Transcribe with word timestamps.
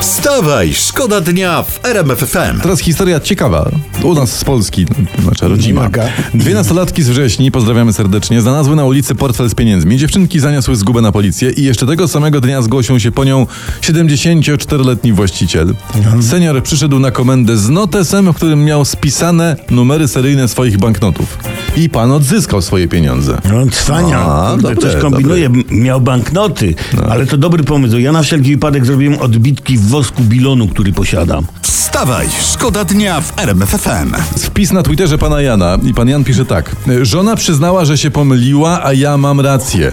Wstawaj, 0.00 0.74
szkoda 0.74 1.20
dnia 1.20 1.62
w 1.62 1.84
RMF 1.84 2.18
FM. 2.18 2.60
Teraz 2.62 2.80
historia 2.80 3.20
ciekawa. 3.20 3.70
U 4.02 4.14
nas 4.14 4.38
z 4.38 4.44
Polski, 4.44 4.86
znaczy 5.22 5.48
rodzima. 5.48 5.90
Dwie 6.34 6.54
nastolatki 6.54 7.02
z 7.02 7.08
wrześni, 7.08 7.50
pozdrawiamy 7.50 7.92
serdecznie, 7.92 8.40
znalazły 8.40 8.76
na 8.76 8.84
ulicy 8.84 9.14
portfel 9.14 9.48
z 9.50 9.54
pieniędzmi. 9.54 9.98
Dziewczynki 9.98 10.40
zaniosły 10.40 10.76
zgubę 10.76 11.00
na 11.00 11.12
policję 11.12 11.50
i 11.50 11.62
jeszcze 11.62 11.86
tego 11.86 12.08
samego 12.08 12.40
dnia 12.40 12.62
zgłosił 12.62 13.00
się 13.00 13.12
po 13.12 13.24
nią 13.24 13.46
74-letni 13.80 15.12
właściciel. 15.12 15.74
Senior 16.20 16.62
przyszedł 16.62 16.98
na 16.98 17.10
komendę 17.10 17.56
z 17.56 17.68
notesem, 17.68 18.32
w 18.32 18.36
którym 18.36 18.64
miał 18.64 18.84
spisane 18.84 19.56
numery 19.70 20.08
seryjne 20.08 20.48
swoich 20.48 20.78
banknotów. 20.78 21.38
I 21.76 21.88
pan 21.88 22.12
odzyskał 22.12 22.62
swoje 22.62 22.88
pieniądze. 22.88 23.38
No, 23.52 23.66
cwania. 23.72 24.18
A, 24.18 24.56
dobre, 24.56 24.76
coś 24.76 24.96
kombinuje. 24.96 25.50
Miał 25.70 26.00
banknoty, 26.00 26.74
ale 27.10 27.26
to 27.26 27.36
dobry 27.36 27.64
pomysł. 27.64 27.98
Ja 27.98 28.12
na 28.12 28.22
wszelki 28.22 28.50
wypadek 28.50 28.86
zrobiłem 28.86 29.18
odbitki 29.18 29.76
w 29.78 29.88
wosku 29.88 30.22
bilonu, 30.22 30.68
który 30.68 30.92
posiadam. 30.92 31.46
Wstawaj, 31.62 32.28
szkoda 32.52 32.84
dnia 32.84 33.20
w 33.20 33.38
RMF 33.38 33.68
FM. 33.70 34.14
Wpis 34.38 34.72
na 34.72 34.82
Twitterze 34.82 35.18
pana 35.18 35.40
Jana 35.42 35.78
i 35.82 35.94
pan 35.94 36.08
Jan 36.08 36.24
pisze 36.24 36.44
tak. 36.44 36.76
Żona 37.02 37.36
przyznała, 37.36 37.84
że 37.84 37.98
się 37.98 38.10
pomyliła, 38.10 38.84
a 38.84 38.92
ja 38.92 39.16
mam 39.16 39.40
rację. 39.40 39.92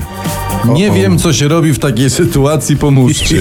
Nie 0.74 0.92
wiem, 0.92 1.18
co 1.18 1.34
się 1.34 1.48
robi 1.48 1.74
w 1.74 1.80
takiej 1.80 2.10
sytuacji, 2.10 2.78
pomóżcie. 2.78 3.36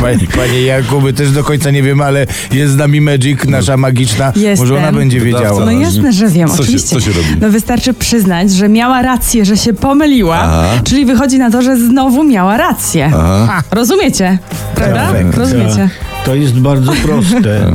Panie, 0.00 0.26
panie 0.36 0.62
Jakubie, 0.62 1.12
też 1.12 1.30
do 1.32 1.44
końca 1.44 1.70
nie 1.70 1.82
wiem, 1.82 2.00
ale 2.00 2.26
jest 2.52 2.72
z 2.72 2.76
nami 2.76 3.00
Magic, 3.00 3.44
nasza 3.44 3.76
magiczna. 3.76 4.32
Jestem. 4.36 4.58
Może 4.68 4.76
ona 4.78 4.92
będzie 4.92 5.20
wiedziała. 5.20 5.64
No 5.64 5.70
jasne, 5.70 6.12
że 6.12 6.28
wiem, 6.28 6.48
Co 6.48 6.56
się- 6.56 6.62
oczywiście. 6.62 6.88
co 6.88 7.00
się 7.00 7.10
robi? 7.12 7.28
No 7.40 7.50
wystarczy 7.50 7.94
przyznać, 7.94 8.52
że 8.52 8.68
miała 8.68 9.02
rację, 9.02 9.44
że 9.44 9.56
się 9.56 9.72
pomyliła, 9.74 10.36
Aha. 10.38 10.68
czyli 10.84 11.06
wychodzi 11.06 11.38
na 11.38 11.50
to, 11.50 11.62
że 11.62 11.76
znowu 11.76 12.24
miała 12.24 12.56
rację. 12.56 13.10
Aha. 13.14 13.62
Rozumiecie? 13.70 14.38
Prawda? 14.74 15.08
Perfekt. 15.12 15.38
Rozumiecie. 15.38 15.90
To 16.28 16.34
jest 16.34 16.58
bardzo 16.60 16.92
proste. 17.04 17.72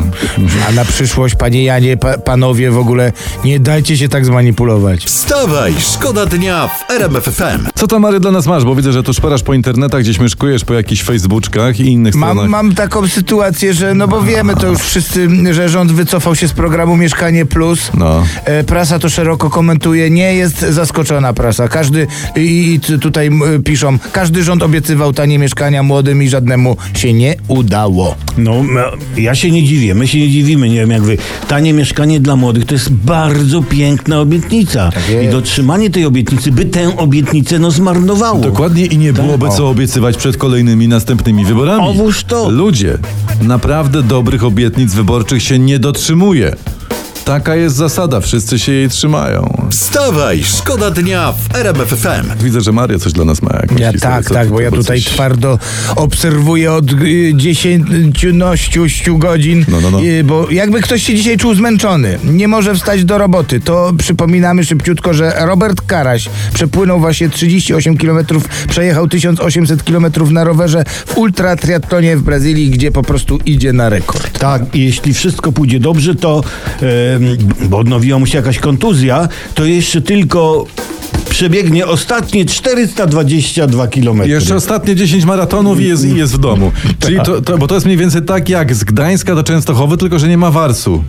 A 0.69 0.71
na 0.71 0.85
przyszłość, 0.85 1.35
panie 1.35 1.63
Janie, 1.63 1.97
pa, 1.97 2.17
panowie 2.17 2.71
w 2.71 2.77
ogóle 2.77 3.11
nie 3.45 3.59
dajcie 3.59 3.97
się 3.97 4.09
tak 4.09 4.25
zmanipulować. 4.25 5.05
Wstawaj, 5.05 5.73
szkoda 5.79 6.25
dnia 6.25 6.67
w 6.67 6.91
RMF 6.91 7.23
FM. 7.23 7.67
Co 7.75 7.87
tam, 7.87 8.01
Mary, 8.01 8.19
dla 8.19 8.31
nas 8.31 8.47
masz? 8.47 8.63
Bo 8.65 8.75
widzę, 8.75 8.93
że 8.93 9.03
tu 9.03 9.13
szperasz 9.13 9.43
po 9.43 9.53
internetach, 9.53 10.01
gdzieś 10.01 10.19
myszkujesz 10.19 10.65
po 10.65 10.73
jakichś 10.73 11.03
Facebookach 11.03 11.79
i 11.79 11.85
innych 11.85 12.13
stronach. 12.13 12.35
Mam, 12.35 12.49
mam 12.49 12.75
taką 12.75 13.07
sytuację, 13.07 13.73
że 13.73 13.93
no 13.93 14.07
bo 14.07 14.21
wiemy 14.21 14.55
to 14.55 14.67
już 14.67 14.79
wszyscy, 14.79 15.27
że 15.53 15.69
rząd 15.69 15.91
wycofał 15.91 16.35
się 16.35 16.47
z 16.47 16.53
programu 16.53 16.97
Mieszkanie 16.97 17.45
Plus. 17.45 17.91
No. 17.93 18.23
E, 18.45 18.63
Prasa 18.63 18.99
to 18.99 19.09
szeroko 19.09 19.49
komentuje, 19.49 20.09
nie 20.09 20.33
jest 20.35 20.59
zaskoczona 20.61 21.33
prasa. 21.33 21.67
Każdy, 21.67 22.07
i, 22.35 22.73
i 22.73 22.79
t- 22.79 22.99
tutaj 22.99 23.27
m, 23.27 23.41
piszą, 23.65 23.97
każdy 24.11 24.43
rząd 24.43 24.63
obiecywał 24.63 25.13
tanie 25.13 25.39
mieszkania 25.39 25.83
młodym 25.83 26.23
i 26.23 26.29
żadnemu 26.29 26.77
się 26.93 27.13
nie 27.13 27.35
udało. 27.47 28.15
No, 28.43 28.55
m- 28.59 28.77
ja 29.17 29.35
się 29.35 29.51
nie 29.51 29.63
dziwię, 29.63 29.95
my 29.95 30.07
się 30.07 30.19
nie 30.19 30.29
dziwimy, 30.29 30.69
nie 30.69 30.75
wiem 30.75 30.91
jak 30.91 31.01
wy. 31.01 31.17
Tanie 31.47 31.73
mieszkanie 31.73 32.19
dla 32.19 32.35
młodych 32.35 32.65
to 32.65 32.73
jest 32.75 32.91
bardzo 32.91 33.63
piękna 33.63 34.19
obietnica. 34.19 34.89
jest. 35.09 35.23
I 35.29 35.31
dotrzymanie 35.31 35.89
tej 35.89 36.05
obietnicy 36.05 36.51
by 36.51 36.65
tę 36.65 36.97
obietnicę 36.97 37.59
no 37.59 37.71
zmarnowało. 37.71 38.39
Dokładnie 38.39 38.85
i 38.85 38.97
nie 38.97 39.13
byłoby 39.13 39.45
Tak. 39.47 39.55
co 39.57 39.69
obiecywać 39.69 40.17
przed 40.17 40.37
kolejnymi 40.37 40.87
następnymi 40.87 41.45
wyborami. 41.45 41.83
Owóż 41.87 42.23
to. 42.23 42.49
Ludzie, 42.49 42.97
naprawdę 43.41 44.03
dobrych 44.03 44.43
obietnic 44.43 44.93
wyborczych 44.93 45.43
się 45.43 45.59
nie 45.59 45.79
dotrzymuje. 45.79 46.55
Taka 47.25 47.55
jest 47.55 47.75
zasada, 47.75 48.19
wszyscy 48.21 48.59
się 48.59 48.71
jej 48.71 48.89
trzymają. 48.89 49.67
Wstawaj, 49.69 50.43
szkoda 50.43 50.91
dnia 50.91 51.31
w 51.31 51.55
RMF 51.55 51.87
FM. 51.87 52.43
Widzę, 52.43 52.61
że 52.61 52.71
Maria 52.71 52.99
coś 52.99 53.13
dla 53.13 53.25
nas 53.25 53.41
ma. 53.41 53.49
Jakąś 53.61 53.79
Ja 53.79 53.93
tak, 53.93 54.25
tak, 54.29 54.49
bo 54.49 54.61
ja 54.61 54.69
tu 54.71 54.75
tutaj 54.77 55.01
coś- 55.01 55.13
twardo 55.13 55.59
obserwuję 55.95 56.73
od 56.73 56.91
y, 56.91 57.31
dziesięciunościu 57.35 59.17
godzin, 59.17 59.65
No, 59.67 59.81
no, 59.81 59.91
no. 59.91 60.01
y, 60.03 60.23
bo 60.23 60.49
jakby 60.51 60.81
ktoś 60.81 61.03
się 61.03 61.15
dzisiaj 61.15 61.37
czuł 61.37 61.55
zmęczony, 61.55 62.19
nie 62.23 62.47
może 62.47 62.75
wstać 62.75 63.05
do 63.05 63.17
roboty, 63.17 63.59
to 63.59 63.91
przypominamy 63.97 64.65
szybciutko, 64.65 65.13
że 65.13 65.33
Robert 65.45 65.81
Karaś 65.81 66.29
przepłynął 66.53 66.99
właśnie 66.99 67.29
38 67.29 67.97
km, 67.97 68.25
przejechał 68.69 69.07
1800 69.07 69.83
km 69.83 70.05
na 70.31 70.43
rowerze 70.43 70.83
w 71.05 71.17
ultra 71.17 71.55
triatlonie 71.55 72.17
w 72.17 72.21
Brazylii, 72.21 72.69
gdzie 72.69 72.91
po 72.91 73.03
prostu 73.03 73.39
idzie 73.45 73.73
na 73.73 73.89
rekord. 73.89 74.32
Tak, 74.43 74.75
jeśli 74.75 75.13
wszystko 75.13 75.51
pójdzie 75.51 75.79
dobrze, 75.79 76.15
to 76.15 76.43
bo 77.69 77.77
odnowiła 77.77 78.19
mu 78.19 78.25
się 78.25 78.37
jakaś 78.37 78.59
kontuzja, 78.59 79.27
to 79.53 79.65
jeszcze 79.65 80.01
tylko 80.01 80.65
przebiegnie 81.29 81.87
ostatnie 81.87 82.45
422 82.45 83.87
km. 83.87 84.21
Jeszcze 84.25 84.55
ostatnie 84.55 84.95
10 84.95 85.25
maratonów 85.25 85.81
i 85.81 85.83
jest, 85.83 86.05
i 86.05 86.15
jest 86.15 86.33
w 86.33 86.37
domu. 86.37 86.71
Czyli 86.99 87.17
to, 87.25 87.41
to, 87.41 87.57
bo 87.57 87.67
to 87.67 87.75
jest 87.75 87.85
mniej 87.85 87.97
więcej 87.97 88.21
tak 88.21 88.49
jak 88.49 88.75
z 88.75 88.83
Gdańska 88.83 89.35
do 89.35 89.43
Częstochowy, 89.43 89.97
tylko 89.97 90.19
że 90.19 90.27
nie 90.27 90.37
ma 90.37 90.51
warsu. 90.51 91.03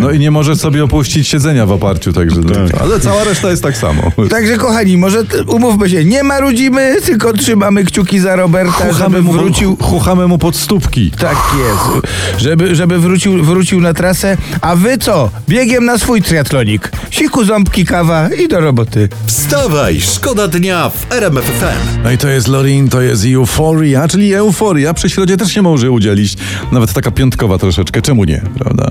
No 0.00 0.10
i 0.10 0.18
nie 0.18 0.30
możesz 0.30 0.58
sobie 0.58 0.84
opuścić 0.84 1.28
siedzenia 1.28 1.66
w 1.66 1.72
oparciu, 1.72 2.12
także. 2.12 2.40
Ale 2.80 3.00
cała 3.00 3.24
reszta 3.24 3.50
jest 3.50 3.62
tak 3.62 3.76
samo. 3.76 4.02
Także 4.30 4.56
kochani, 4.56 4.96
może 4.96 5.24
umówmy 5.46 5.90
się, 5.90 6.04
nie 6.04 6.22
marudzimy, 6.22 6.96
tylko 7.04 7.32
trzymamy 7.32 7.84
kciuki 7.84 8.20
za 8.20 8.36
Roberta, 8.36 8.72
Chuchamy 8.72 8.94
żeby 8.98 9.22
mu, 9.22 9.32
wrócił 9.32 9.76
chuchamy 9.76 10.28
mu 10.28 10.38
pod 10.38 10.56
stópki. 10.56 11.10
Tak 11.10 11.36
jest. 11.58 12.06
Żeby, 12.38 12.74
żeby 12.74 12.98
wrócił, 12.98 13.44
wrócił 13.44 13.80
na 13.80 13.94
trasę. 13.94 14.36
A 14.60 14.76
wy 14.76 14.98
co? 14.98 15.30
Biegiem 15.48 15.84
na 15.84 15.98
swój 15.98 16.22
triatlonik. 16.22 16.92
Siku, 17.10 17.44
ząbki, 17.44 17.84
kawa 17.84 18.28
i 18.28 18.48
do 18.48 18.60
roboty. 18.60 19.08
Wstawaj, 19.26 20.00
szkoda 20.00 20.48
dnia 20.48 20.90
w 20.90 21.12
RMF 21.12 21.44
FM. 21.44 22.02
No 22.04 22.10
i 22.10 22.18
to 22.18 22.28
jest 22.28 22.48
Lorin, 22.48 22.88
to 22.88 23.00
jest 23.02 23.24
euforia, 23.34 24.08
czyli 24.08 24.34
euforia. 24.34 24.94
Przy 24.94 25.10
środzie 25.10 25.36
też 25.36 25.52
się 25.52 25.62
może 25.62 25.90
udzielić. 25.90 26.36
Nawet 26.72 26.92
taka 26.92 27.10
piątkowa 27.10 27.58
troszeczkę. 27.58 28.02
Czemu 28.02 28.24
nie, 28.24 28.42
prawda? 28.58 28.90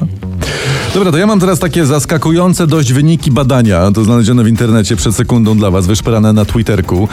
Dobra, 0.94 1.12
to 1.12 1.18
ja 1.18 1.28
mam 1.28 1.40
teraz 1.40 1.60
takie 1.60 1.86
zaskakujące 1.86 2.68
dość 2.68 2.94
wyniki 2.94 3.32
badania, 3.32 3.92
to 3.92 4.04
znalezione 4.04 4.44
w 4.44 4.48
internecie 4.48 4.96
przed 4.96 5.16
sekundą 5.16 5.58
dla 5.58 5.72
was, 5.72 5.88
wyszperane 5.88 6.34
na 6.34 6.46
Twitterku. 6.46 7.08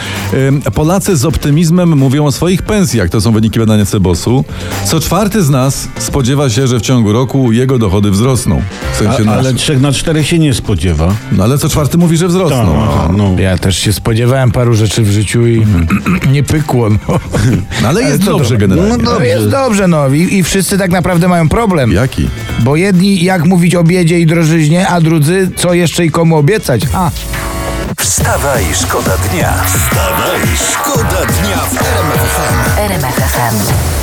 Polacy 0.75 1.17
z 1.17 1.25
optymizmem 1.25 1.99
mówią 1.99 2.27
o 2.27 2.33
swoich 2.33 2.63
pensjach, 2.63 3.11
to 3.11 3.21
są 3.21 3.33
wyniki 3.33 3.59
badania 3.59 3.87
Cebosu. 3.87 4.45
Co 4.87 5.01
czwarty 5.01 5.43
z 5.43 5.51
nas 5.51 5.89
spodziewa 5.99 6.51
się, 6.51 6.67
że 6.67 6.79
w 6.79 6.83
ciągu 6.83 7.13
roku 7.13 7.53
jego 7.53 7.79
dochody 7.79 8.11
wzrosną. 8.11 8.63
W 8.93 8.97
sensie 8.97 9.31
A, 9.31 9.33
ale 9.35 9.55
trzech 9.55 9.81
na 9.81 9.93
czterech 9.93 10.27
się 10.27 10.39
nie 10.39 10.55
spodziewa. 10.55 11.15
No 11.33 11.45
ale 11.45 11.59
co 11.59 11.69
czwarty 11.69 11.99
mówi, 11.99 12.17
że 12.17 12.29
wzrosną. 12.29 12.89
Tak, 13.07 13.17
no. 13.17 13.35
Ja 13.39 13.59
też 13.59 13.79
się 13.79 13.93
spodziewałem 13.93 14.51
paru 14.51 14.75
rzeczy 14.75 15.03
w 15.03 15.11
życiu 15.11 15.47
i 15.47 15.67
nie 16.33 16.43
pykło. 16.43 16.91
No, 16.91 16.99
No 17.83 17.89
ale 17.89 18.03
jest 18.03 18.25
to? 18.25 18.31
dobrze 18.31 18.57
generalnie. 18.57 19.05
no 19.05 19.21
jest 19.21 19.49
dobrze, 19.49 19.89
no. 19.89 20.09
I, 20.09 20.35
I 20.37 20.43
wszyscy 20.43 20.79
tak 20.79 20.91
naprawdę 20.91 21.29
mają 21.29 21.49
problem. 21.49 21.93
Jaki? 21.93 22.29
Bo 22.65 22.77
jedni 22.77 23.22
jak 23.25 23.45
mówić 23.45 23.75
o 23.75 23.85
biedzie 23.85 24.21
i 24.21 24.27
drożyźnie, 24.27 24.89
a 24.89 25.01
drudzy 25.01 25.51
co 25.57 25.75
jeszcze 25.75 26.05
i 26.05 26.11
komu 26.11 26.37
obiecać. 26.37 26.83
A, 26.95 27.11
Wstawaj, 27.99 28.65
szkoda 28.75 29.17
dnia. 29.17 29.55
Wstawaj, 29.67 30.41
szkoda 30.73 31.27
dnia 31.27 31.57
w 31.57 31.77
RMF 31.77 32.21
FM. 32.21 32.79
RMF 32.81 33.15
FM. 33.15 34.02